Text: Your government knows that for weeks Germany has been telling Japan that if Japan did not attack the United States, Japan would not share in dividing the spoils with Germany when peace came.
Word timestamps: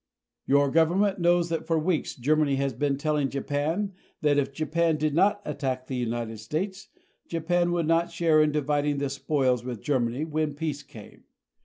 Your 0.47 0.71
government 0.71 1.19
knows 1.19 1.49
that 1.49 1.67
for 1.67 1.77
weeks 1.77 2.15
Germany 2.15 2.55
has 2.55 2.73
been 2.73 2.97
telling 2.97 3.29
Japan 3.29 3.93
that 4.21 4.39
if 4.39 4.51
Japan 4.51 4.97
did 4.97 5.13
not 5.13 5.43
attack 5.45 5.85
the 5.85 5.95
United 5.95 6.39
States, 6.39 6.87
Japan 7.27 7.71
would 7.71 7.85
not 7.85 8.09
share 8.09 8.41
in 8.41 8.51
dividing 8.51 8.97
the 8.97 9.11
spoils 9.11 9.63
with 9.63 9.79
Germany 9.79 10.25
when 10.25 10.55
peace 10.55 10.81
came. 10.81 11.25